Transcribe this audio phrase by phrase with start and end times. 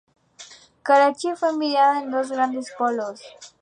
[0.83, 3.21] Karachi fue dividida en dos grandes polos.